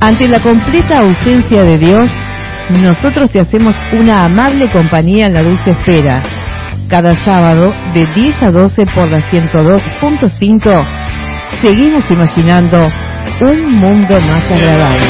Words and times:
Ante 0.00 0.28
la 0.28 0.40
completa 0.40 1.00
ausencia 1.00 1.62
de 1.62 1.78
Dios, 1.78 2.10
nosotros 2.70 3.30
te 3.30 3.40
hacemos 3.40 3.76
una 3.92 4.22
amable 4.22 4.70
compañía 4.70 5.26
en 5.26 5.34
la 5.34 5.42
dulce 5.42 5.72
espera. 5.72 6.22
Cada 6.88 7.14
sábado, 7.24 7.74
de 7.94 8.04
10 8.14 8.42
a 8.42 8.50
12 8.50 8.84
por 8.94 9.10
la 9.10 9.18
102.5, 9.30 10.86
seguimos 11.62 12.10
imaginando 12.10 12.88
un 13.42 13.78
mundo 13.78 14.20
más 14.20 14.44
agradable. 14.46 15.06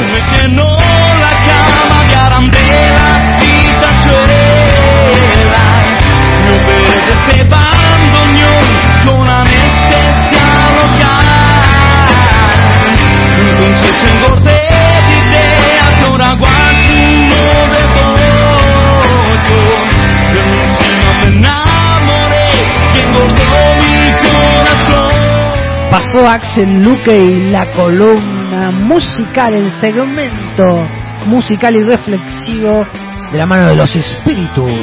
Pasó 26.11 26.27
Axel 26.27 26.83
Luque 26.83 27.17
y 27.23 27.51
la 27.51 27.71
columna 27.71 28.69
musical, 28.71 29.53
el 29.53 29.71
segmento 29.79 30.85
musical 31.27 31.73
y 31.77 31.83
reflexivo 31.83 32.85
de 33.31 33.37
la 33.37 33.45
mano 33.45 33.67
de 33.67 33.75
los 33.75 33.95
espíritus. 33.95 34.73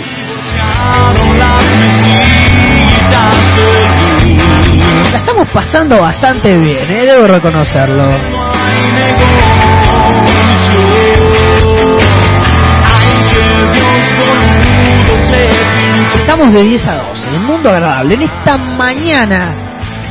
La 5.10 5.19
estamos 5.19 5.48
pasando 5.52 6.00
bastante 6.00 6.56
bien, 6.56 6.91
¿eh? 6.91 7.05
debo 7.05 7.27
reconocerlo. 7.27 8.10
Estamos 16.20 16.53
de 16.53 16.62
10 16.62 16.86
a 16.86 16.94
12, 16.94 17.28
en 17.28 17.34
el 17.34 17.41
mundo 17.41 17.69
agradable, 17.69 18.14
en 18.14 18.22
esta 18.22 18.56
mañana 18.56 19.67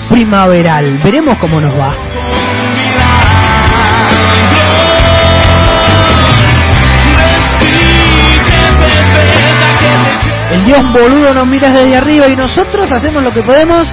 primaveral. 0.09 0.99
Veremos 1.03 1.35
cómo 1.39 1.59
nos 1.59 1.79
va. 1.79 1.95
El 10.51 10.63
Dios 10.63 10.79
boludo 10.93 11.33
nos 11.33 11.45
mira 11.45 11.69
desde 11.71 11.97
arriba 11.97 12.27
y 12.27 12.35
nosotros 12.35 12.91
hacemos 12.91 13.21
lo 13.21 13.33
que 13.33 13.43
podemos 13.43 13.83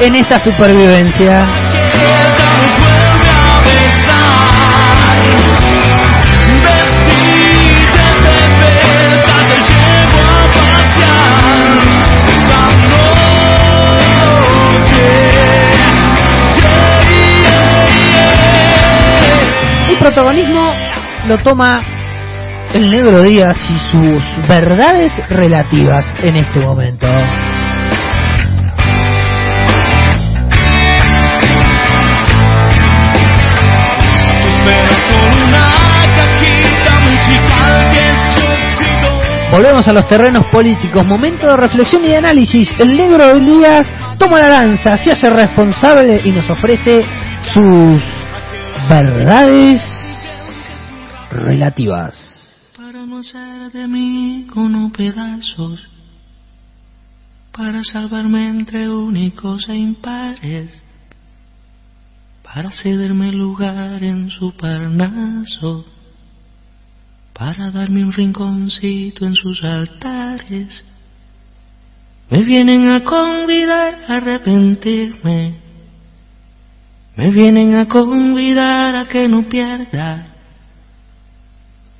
en 0.00 0.16
esta 0.16 0.40
supervivencia. 0.40 1.46
Protagonismo 20.00 20.72
lo 21.26 21.36
toma 21.38 21.82
el 22.72 22.88
negro 22.88 23.22
Díaz 23.22 23.58
y 23.68 23.78
sus 23.90 24.48
verdades 24.48 25.12
relativas 25.28 26.10
en 26.22 26.36
este 26.36 26.60
momento. 26.60 27.06
Volvemos 39.52 39.86
a 39.86 39.92
los 39.92 40.08
terrenos 40.08 40.46
políticos, 40.46 41.04
momento 41.04 41.46
de 41.46 41.56
reflexión 41.56 42.04
y 42.04 42.08
de 42.08 42.16
análisis. 42.16 42.70
El 42.78 42.96
negro 42.96 43.38
Díaz 43.38 43.92
toma 44.16 44.38
la 44.38 44.48
lanza, 44.48 44.96
se 44.96 45.12
hace 45.12 45.28
responsable 45.28 46.22
y 46.24 46.32
nos 46.32 46.48
ofrece 46.48 47.04
sus 47.52 48.19
verdades 48.90 49.80
relativas 51.30 52.12
para 52.76 53.06
no 53.06 53.18
hacer 53.18 53.70
de 53.70 53.86
mí 53.86 54.48
con 54.52 54.90
pedazos, 54.90 55.88
para 57.52 57.84
salvarme 57.84 58.48
entre 58.48 58.90
únicos 58.90 59.68
e 59.68 59.76
impares, 59.76 60.72
para 62.42 62.72
cederme 62.72 63.30
lugar 63.30 64.02
en 64.02 64.28
su 64.28 64.56
parnaso, 64.56 65.86
para 67.32 67.70
darme 67.70 68.02
un 68.02 68.12
rinconcito 68.12 69.24
en 69.24 69.36
sus 69.36 69.62
altares. 69.62 70.84
Me 72.28 72.42
vienen 72.42 72.88
a 72.88 73.04
convidar 73.04 74.04
a 74.08 74.16
arrepentirme, 74.16 75.59
me 77.20 77.30
vienen 77.30 77.76
a 77.76 77.86
convidar 77.86 78.96
a 78.96 79.06
que 79.06 79.28
no 79.28 79.42
pierda 79.42 80.30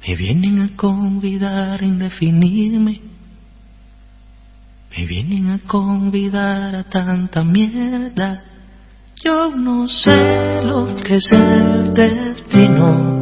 me 0.07 0.17
vienen 0.17 0.63
a 0.63 0.71
convidar 0.77 1.83
a 1.83 1.85
indefinirme. 1.85 3.01
Me 4.97 5.07
vienen 5.07 5.51
a 5.51 5.59
convidar 5.67 6.75
a 6.75 6.85
tanta 6.85 7.45
mierda. 7.45 8.45
Yo 9.23 9.55
no 9.55 9.87
sé 9.87 10.63
lo 10.65 10.97
que 10.97 11.17
es 11.17 11.31
el 11.33 11.93
destino. 11.93 13.21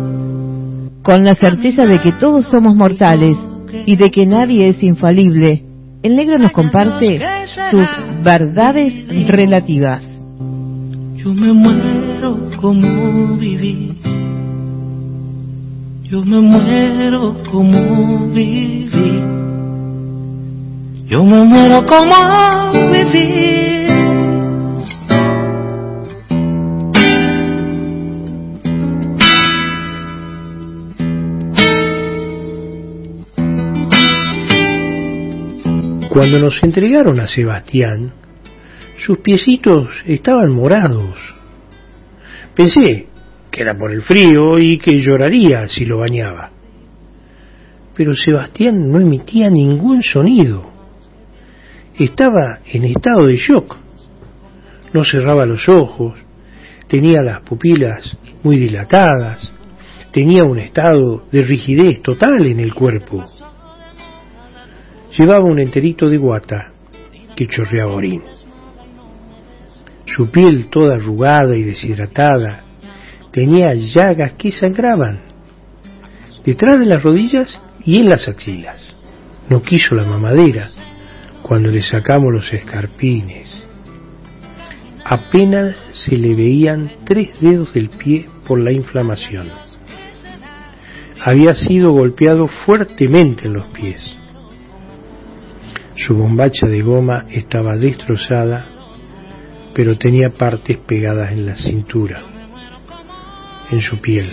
Con 1.03 1.25
la 1.25 1.35
certeza 1.35 1.83
de 1.85 1.99
que 1.99 2.13
todos 2.13 2.45
somos 2.47 2.77
mortales 2.77 3.37
y 3.85 3.97
de 3.97 4.11
que 4.11 4.25
nadie 4.25 4.69
es 4.69 4.81
infalible, 4.81 5.65
el 6.05 6.15
negro 6.15 6.39
nos 6.39 6.53
comparte 6.53 7.21
sus 7.71 7.89
verdades 8.23 8.95
relativas. 9.27 10.09
Yo 11.19 11.35
me 11.35 11.53
muero 11.53 12.51
como 12.61 13.37
viví 13.37 13.89
yo 16.11 16.23
me 16.23 16.41
muero 16.41 17.37
como 17.51 18.29
viví. 18.29 19.21
Yo 21.07 21.23
me 21.23 21.45
muero 21.45 21.85
como 21.85 22.73
viví. 22.91 23.89
Cuando 36.09 36.39
nos 36.41 36.63
entregaron 36.63 37.21
a 37.21 37.27
Sebastián, 37.27 38.15
sus 38.99 39.19
piecitos 39.19 39.89
estaban 40.07 40.53
morados. 40.53 41.17
Pensé, 42.55 43.07
que 43.51 43.63
era 43.63 43.77
por 43.77 43.93
el 43.93 44.03
frío 44.03 44.59
y 44.59 44.79
que 44.79 45.01
lloraría 45.01 45.69
si 45.69 45.85
lo 45.85 45.99
bañaba. 45.99 46.51
Pero 47.95 48.15
Sebastián 48.15 48.91
no 48.91 49.01
emitía 49.01 49.51
ningún 49.51 50.03
sonido. 50.03 50.71
Estaba 51.97 52.59
en 52.67 52.85
estado 52.85 53.27
de 53.27 53.37
shock. 53.37 53.77
No 54.93 55.05
cerraba 55.05 55.47
los 55.47 55.69
ojos, 55.69 56.19
tenía 56.89 57.23
las 57.23 57.41
pupilas 57.43 58.17
muy 58.43 58.57
dilatadas, 58.57 59.53
tenía 60.13 60.45
un 60.45 60.59
estado 60.59 61.25
de 61.31 61.43
rigidez 61.43 62.03
total 62.03 62.47
en 62.47 62.61
el 62.61 62.73
cuerpo. 62.73 63.25
Llevaba 65.17 65.45
un 65.45 65.59
enterito 65.59 66.09
de 66.09 66.17
guata 66.17 66.73
que 67.37 67.47
chorreaba 67.47 67.93
orín. 67.93 68.23
Su 70.17 70.31
piel 70.31 70.69
toda 70.71 70.97
arrugada 70.97 71.57
y 71.57 71.63
deshidratada 71.63 72.65
tenía 73.33 73.75
llagas 73.75 74.33
que 74.33 74.51
sangraban 74.51 75.21
detrás 76.45 76.79
de 76.79 76.87
las 76.87 77.03
rodillas 77.03 77.61
y 77.85 77.99
en 77.99 78.09
las 78.09 78.27
axilas. 78.27 78.81
No 79.49 79.63
quiso 79.63 79.95
la 79.95 80.05
mamadera 80.05 80.71
cuando 81.43 81.71
le 81.71 81.83
sacamos 81.83 82.33
los 82.33 82.53
escarpines. 82.53 83.49
Apenas 85.05 85.77
se 85.95 86.17
le 86.17 86.35
veían 86.35 86.91
tres 87.05 87.31
dedos 87.41 87.73
del 87.73 87.89
pie 87.91 88.29
por 88.47 88.61
la 88.61 88.73
inflamación. 88.73 89.49
Había 91.25 91.55
sido 91.55 91.93
golpeado 91.93 92.49
fuertemente 92.49 93.47
en 93.47 93.55
los 93.55 93.67
pies. 93.69 94.01
Su 95.97 96.15
bombacha 96.15 96.67
de 96.67 96.83
goma 96.83 97.25
estaba 97.31 97.77
destrozada, 97.77 98.67
pero 99.79 99.97
tenía 99.97 100.31
partes 100.31 100.77
pegadas 100.77 101.31
en 101.31 101.47
la 101.47 101.55
cintura 101.55 102.21
en 103.71 103.81
su 103.81 104.01
piel. 104.01 104.29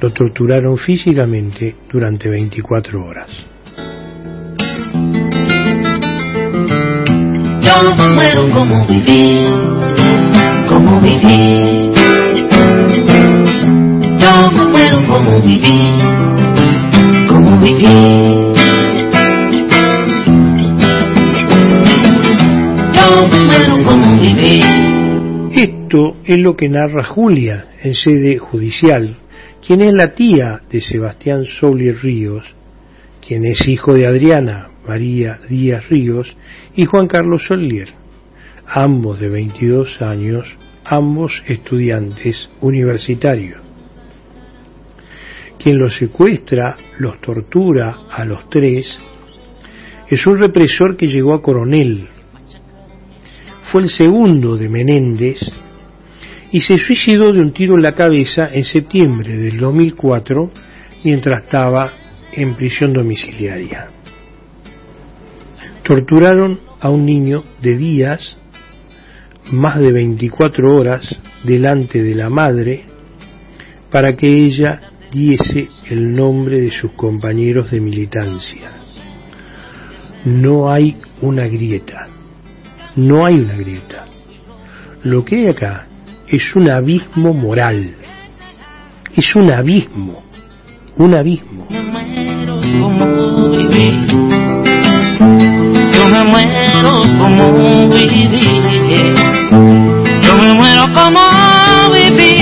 Lo 0.00 0.10
torturaron 0.14 0.78
físicamente 0.78 1.76
durante 1.92 2.30
24 2.30 3.04
horas. 3.04 3.28
Yo 7.60 8.50
como 8.54 8.86
como. 11.30 11.59
Esto 25.90 26.18
es 26.24 26.38
lo 26.38 26.54
que 26.54 26.68
narra 26.68 27.02
Julia 27.02 27.70
en 27.82 27.96
sede 27.96 28.38
judicial, 28.38 29.16
quien 29.66 29.80
es 29.80 29.92
la 29.92 30.14
tía 30.14 30.60
de 30.70 30.80
Sebastián 30.80 31.46
Souli 31.46 31.90
Ríos, 31.90 32.44
quien 33.26 33.44
es 33.44 33.66
hijo 33.66 33.92
de 33.92 34.06
Adriana 34.06 34.70
María 34.86 35.40
Díaz 35.48 35.88
Ríos 35.88 36.36
y 36.76 36.84
Juan 36.84 37.08
Carlos 37.08 37.42
Solier, 37.44 37.88
ambos 38.68 39.18
de 39.18 39.30
22 39.30 40.00
años, 40.00 40.46
ambos 40.84 41.42
estudiantes 41.48 42.48
universitarios. 42.60 43.60
Quien 45.58 45.76
los 45.76 45.96
secuestra, 45.96 46.76
los 47.00 47.20
tortura 47.20 47.96
a 48.12 48.24
los 48.24 48.48
tres, 48.48 48.86
es 50.08 50.24
un 50.24 50.38
represor 50.38 50.96
que 50.96 51.08
llegó 51.08 51.34
a 51.34 51.42
coronel. 51.42 52.08
Fue 53.72 53.82
el 53.82 53.88
segundo 53.88 54.56
de 54.56 54.68
Menéndez 54.68 55.40
y 56.52 56.60
se 56.60 56.78
suicidó 56.78 57.32
de 57.32 57.40
un 57.40 57.52
tiro 57.52 57.74
en 57.76 57.82
la 57.82 57.94
cabeza 57.94 58.50
en 58.52 58.64
septiembre 58.64 59.36
del 59.36 59.58
2004 59.58 60.50
mientras 61.04 61.44
estaba 61.44 61.92
en 62.32 62.54
prisión 62.54 62.92
domiciliaria. 62.92 63.90
Torturaron 65.84 66.60
a 66.80 66.90
un 66.90 67.04
niño 67.04 67.44
de 67.60 67.76
días, 67.76 68.36
más 69.52 69.78
de 69.80 69.92
24 69.92 70.76
horas, 70.76 71.02
delante 71.44 72.02
de 72.02 72.14
la 72.14 72.30
madre, 72.30 72.84
para 73.90 74.12
que 74.12 74.28
ella 74.28 74.80
diese 75.10 75.68
el 75.88 76.12
nombre 76.12 76.60
de 76.60 76.70
sus 76.70 76.92
compañeros 76.92 77.70
de 77.70 77.80
militancia. 77.80 78.70
No 80.24 80.70
hay 80.70 80.96
una 81.22 81.46
grieta, 81.46 82.08
no 82.96 83.24
hay 83.24 83.36
una 83.36 83.56
grieta. 83.56 84.06
Lo 85.02 85.24
que 85.24 85.36
hay 85.36 85.46
acá 85.48 85.86
es 86.30 86.54
un 86.54 86.70
abismo 86.70 87.32
moral, 87.32 87.96
es 89.16 89.34
un 89.34 89.50
abismo, 89.50 90.22
un 90.96 91.14
abismo. 91.14 91.66
Me 91.68 91.82
muero 91.82 92.60
como 92.80 93.50
viví. 93.50 94.06
Yo 95.92 96.08
me 96.08 96.24
muero 96.24 97.02
como 97.18 97.88
viví. 97.88 98.28
Yo 100.22 100.36
me 100.36 100.54
muero 100.54 100.84
como 100.94 101.20
viví. 101.92 102.34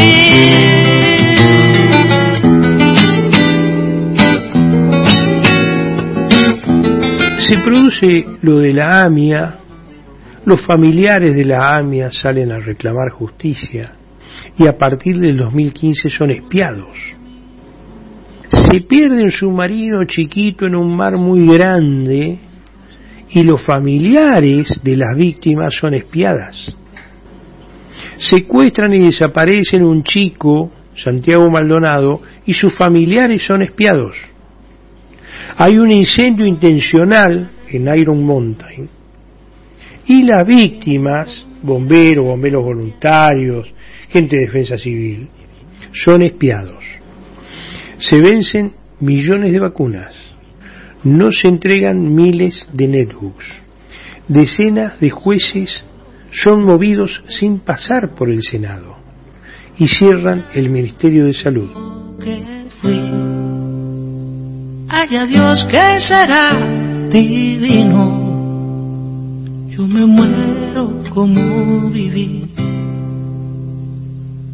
Se 7.48 7.56
produce 7.64 8.26
lo 8.42 8.58
de 8.58 8.74
la 8.74 9.04
AMIA, 9.04 9.58
los 10.48 10.64
familiares 10.64 11.36
de 11.36 11.44
la 11.44 11.76
AMIA 11.78 12.10
salen 12.10 12.50
a 12.52 12.58
reclamar 12.58 13.10
justicia 13.10 13.92
y 14.58 14.66
a 14.66 14.78
partir 14.78 15.18
del 15.18 15.36
2015 15.36 16.08
son 16.08 16.30
espiados. 16.30 16.96
Se 18.48 18.80
pierde 18.80 19.24
un 19.24 19.30
submarino 19.30 20.02
chiquito 20.04 20.64
en 20.64 20.74
un 20.74 20.96
mar 20.96 21.18
muy 21.18 21.46
grande 21.46 22.38
y 23.28 23.42
los 23.42 23.60
familiares 23.60 24.68
de 24.82 24.96
las 24.96 25.18
víctimas 25.18 25.74
son 25.78 25.92
espiadas. 25.92 26.74
Secuestran 28.16 28.94
y 28.94 29.04
desaparecen 29.04 29.84
un 29.84 30.02
chico, 30.02 30.72
Santiago 30.96 31.50
Maldonado, 31.50 32.22
y 32.46 32.54
sus 32.54 32.74
familiares 32.74 33.42
son 33.42 33.60
espiados. 33.60 34.16
Hay 35.58 35.76
un 35.76 35.90
incendio 35.90 36.46
intencional 36.46 37.50
en 37.68 37.94
Iron 37.94 38.24
Mountain 38.24 38.97
y 40.08 40.22
las 40.22 40.46
víctimas, 40.46 41.46
bomberos, 41.62 42.24
bomberos 42.24 42.64
voluntarios, 42.64 43.72
gente 44.08 44.36
de 44.36 44.46
defensa 44.46 44.78
civil, 44.78 45.28
son 45.92 46.22
espiados. 46.22 46.82
Se 47.98 48.18
vencen 48.20 48.72
millones 49.00 49.52
de 49.52 49.60
vacunas, 49.60 50.14
no 51.04 51.30
se 51.30 51.48
entregan 51.48 52.14
miles 52.14 52.66
de 52.72 52.88
netbooks, 52.88 53.46
decenas 54.28 54.98
de 54.98 55.10
jueces 55.10 55.84
son 56.30 56.64
movidos 56.64 57.22
sin 57.38 57.60
pasar 57.60 58.14
por 58.14 58.30
el 58.30 58.42
Senado 58.42 58.96
y 59.78 59.88
cierran 59.88 60.46
el 60.54 60.70
Ministerio 60.70 61.26
de 61.26 61.34
Salud. 61.34 61.70
que. 67.10 68.27
Yo 69.78 69.86
me 69.86 70.04
muero 70.04 71.04
como 71.14 71.88
viví. 71.90 72.50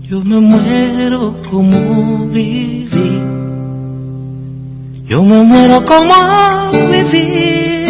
Yo 0.03 0.21
me 0.21 0.39
muero 0.39 1.35
como 1.51 2.27
viví. 2.27 3.23
Yo 5.07 5.25
me 5.25 5.43
muero 5.43 5.83
como 5.87 6.73
viví. 6.91 7.87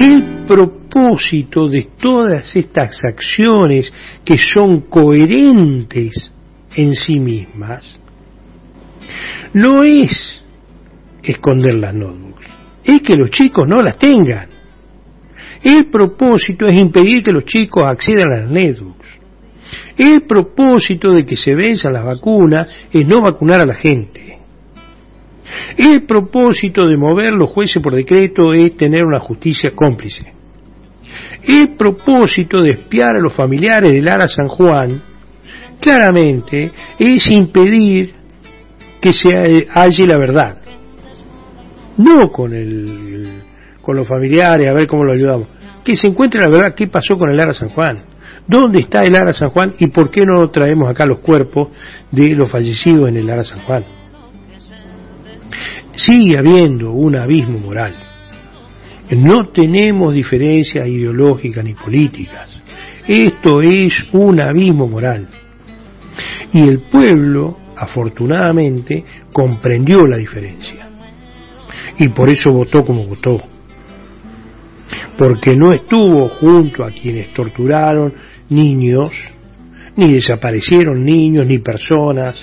El 0.00 0.44
propósito 0.48 1.66
de 1.70 1.88
todas 1.98 2.54
estas 2.54 3.02
acciones 3.06 3.90
que 4.22 4.36
son 4.36 4.82
coherentes 4.82 6.30
en 6.76 6.92
sí 6.92 7.18
mismas 7.18 7.82
no 9.54 9.82
es 9.82 10.42
esconder 11.22 11.76
las 11.76 11.94
notebooks, 11.94 12.53
es 12.84 13.02
que 13.02 13.16
los 13.16 13.30
chicos 13.30 13.66
no 13.66 13.82
las 13.82 13.98
tengan. 13.98 14.48
El 15.62 15.86
propósito 15.90 16.66
es 16.66 16.80
impedir 16.80 17.22
que 17.22 17.32
los 17.32 17.44
chicos 17.44 17.82
accedan 17.86 18.32
a 18.32 18.40
las 18.42 18.50
netbooks. 18.50 19.08
El 19.96 20.22
propósito 20.22 21.12
de 21.12 21.24
que 21.24 21.36
se 21.36 21.54
venzan 21.54 21.94
las 21.94 22.04
vacunas 22.04 22.70
es 22.92 23.06
no 23.06 23.22
vacunar 23.22 23.60
a 23.60 23.66
la 23.66 23.74
gente. 23.74 24.38
El 25.76 26.04
propósito 26.04 26.86
de 26.86 26.96
mover 26.96 27.32
los 27.32 27.50
jueces 27.50 27.82
por 27.82 27.94
decreto 27.94 28.52
es 28.52 28.76
tener 28.76 29.04
una 29.04 29.20
justicia 29.20 29.70
cómplice. 29.74 30.32
El 31.46 31.76
propósito 31.76 32.60
de 32.60 32.70
espiar 32.70 33.16
a 33.16 33.20
los 33.20 33.34
familiares 33.34 33.90
de 33.90 34.02
Lara 34.02 34.26
San 34.28 34.48
Juan, 34.48 35.02
claramente, 35.80 36.72
es 36.98 37.26
impedir 37.28 38.14
que 39.00 39.12
se 39.12 39.28
halle 39.68 40.06
la 40.06 40.18
verdad. 40.18 40.63
No 41.96 42.30
con, 42.30 42.52
el, 42.52 43.42
con 43.80 43.96
los 43.96 44.08
familiares, 44.08 44.68
a 44.68 44.74
ver 44.74 44.86
cómo 44.86 45.04
lo 45.04 45.12
ayudamos. 45.12 45.48
Que 45.84 45.96
se 45.96 46.08
encuentre 46.08 46.40
la 46.40 46.48
verdad 46.48 46.74
qué 46.74 46.86
pasó 46.88 47.16
con 47.16 47.30
el 47.30 47.36
Lara 47.36 47.54
San 47.54 47.68
Juan. 47.68 48.04
¿Dónde 48.46 48.80
está 48.80 48.98
el 49.04 49.12
Lara 49.12 49.32
San 49.32 49.50
Juan 49.50 49.74
y 49.78 49.88
por 49.88 50.10
qué 50.10 50.24
no 50.26 50.48
traemos 50.50 50.90
acá 50.90 51.06
los 51.06 51.20
cuerpos 51.20 51.68
de 52.10 52.34
los 52.34 52.50
fallecidos 52.50 53.08
en 53.08 53.16
el 53.16 53.26
Lara 53.26 53.44
San 53.44 53.60
Juan? 53.60 53.84
Sigue 55.96 56.38
habiendo 56.38 56.92
un 56.92 57.16
abismo 57.16 57.58
moral. 57.58 57.94
No 59.10 59.48
tenemos 59.48 60.14
diferencias 60.14 60.88
ideológicas 60.88 61.64
ni 61.64 61.74
políticas. 61.74 62.58
Esto 63.06 63.60
es 63.60 63.92
un 64.12 64.40
abismo 64.40 64.88
moral. 64.88 65.28
Y 66.52 66.62
el 66.66 66.80
pueblo, 66.82 67.58
afortunadamente, 67.76 69.04
comprendió 69.32 70.06
la 70.06 70.16
diferencia. 70.16 70.88
Y 71.98 72.08
por 72.08 72.28
eso 72.28 72.50
votó 72.50 72.84
como 72.84 73.06
votó. 73.06 73.40
Porque 75.16 75.56
no 75.56 75.72
estuvo 75.72 76.28
junto 76.28 76.84
a 76.84 76.90
quienes 76.90 77.32
torturaron 77.32 78.12
niños, 78.48 79.10
ni 79.96 80.12
desaparecieron 80.12 81.02
niños, 81.02 81.46
ni 81.46 81.58
personas, 81.58 82.34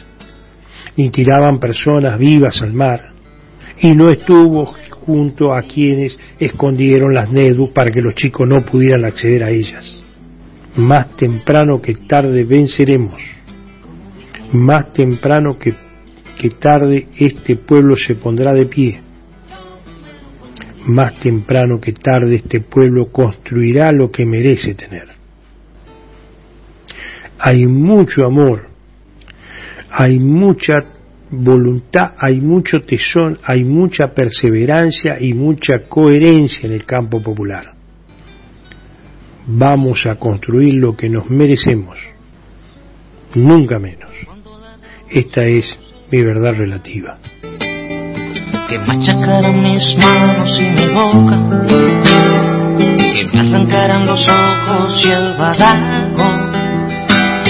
ni 0.95 1.09
tiraban 1.09 1.59
personas 1.59 2.17
vivas 2.17 2.61
al 2.61 2.73
mar. 2.73 3.11
Y 3.79 3.93
no 3.93 4.09
estuvo 4.09 4.73
junto 5.05 5.53
a 5.53 5.63
quienes 5.63 6.17
escondieron 6.39 7.13
las 7.13 7.31
NEDU 7.31 7.73
para 7.73 7.91
que 7.91 8.01
los 8.01 8.15
chicos 8.15 8.47
no 8.47 8.61
pudieran 8.61 9.03
acceder 9.05 9.43
a 9.43 9.49
ellas. 9.49 9.85
Más 10.75 11.15
temprano 11.17 11.81
que 11.81 11.95
tarde 11.95 12.45
venceremos. 12.45 13.19
Más 14.53 14.93
temprano 14.93 15.57
que, 15.57 15.73
que 16.37 16.51
tarde 16.51 17.07
este 17.17 17.55
pueblo 17.55 17.95
se 17.95 18.15
pondrá 18.15 18.53
de 18.53 18.65
pie. 18.65 19.01
Más 20.87 21.19
temprano 21.19 21.79
que 21.79 21.93
tarde 21.93 22.35
este 22.35 22.61
pueblo 22.61 23.11
construirá 23.11 23.91
lo 23.91 24.09
que 24.09 24.25
merece 24.25 24.73
tener. 24.73 25.09
Hay 27.37 27.65
mucho 27.67 28.25
amor, 28.25 28.67
hay 29.91 30.19
mucha 30.19 30.73
voluntad, 31.31 32.13
hay 32.17 32.41
mucho 32.41 32.79
tesón, 32.79 33.39
hay 33.43 33.63
mucha 33.63 34.13
perseverancia 34.13 35.17
y 35.19 35.33
mucha 35.33 35.83
coherencia 35.87 36.67
en 36.67 36.73
el 36.73 36.85
campo 36.85 37.21
popular. 37.21 37.73
Vamos 39.47 40.05
a 40.05 40.15
construir 40.15 40.75
lo 40.75 40.95
que 40.95 41.09
nos 41.09 41.29
merecemos. 41.29 41.97
nunca 43.33 43.79
menos. 43.79 44.11
Esta 45.09 45.43
es 45.43 45.65
mi 46.11 46.21
verdad 46.21 46.53
relativa. 46.57 47.17
Que 48.71 48.79
machacaran 48.79 49.61
mis 49.61 49.97
manos 49.97 50.57
y 50.57 50.69
mi 50.69 50.87
boca, 50.93 51.37
que 52.87 53.29
me 53.33 53.39
arrancaran 53.41 54.05
los 54.07 54.21
ojos 54.21 55.01
y 55.03 55.09
el 55.09 55.33
badajo. 55.33 56.29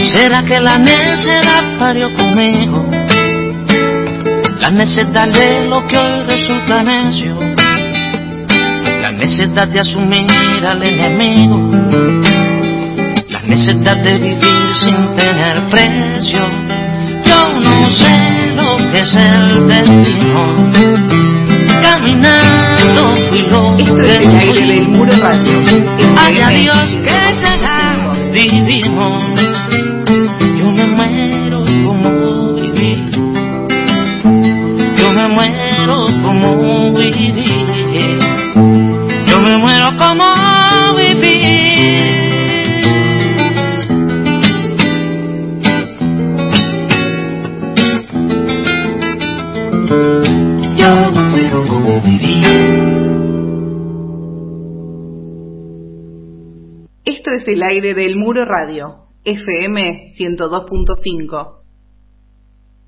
¿Será 0.09 0.43
que 0.43 0.59
la 0.59 0.79
necedad 0.79 1.77
parió 1.77 2.11
conmigo? 2.15 2.89
La 4.61 4.71
necedad 4.71 5.27
de 5.27 5.67
lo 5.67 5.87
que 5.87 5.99
hoy 5.99 6.23
resulta 6.27 6.81
necio, 6.81 7.37
la 9.03 9.11
necedad 9.11 9.67
de 9.67 9.79
asumir 9.79 10.65
al 10.65 10.81
enemigo, 10.81 11.69
la 13.29 13.41
necedad 13.41 13.97
de 13.97 14.17
vivir 14.17 14.73
sin 14.73 15.15
tener 15.15 15.69
precio. 15.69 16.41
Yo 17.23 17.59
no 17.59 17.87
sé 17.91 18.41
lo 18.55 18.91
que 18.91 18.99
es 19.01 19.15
el 19.15 19.67
destino. 19.67 21.10
Radio. 25.21 25.53
Ay, 26.17 26.41
adiós, 26.41 26.89
que 27.03 27.33
será 27.35 27.95
divino. 28.31 29.30
El 57.51 57.63
aire 57.63 57.93
del 57.93 58.15
Muro 58.15 58.45
Radio, 58.45 59.07
FM 59.25 60.07
102.5. 60.17 61.60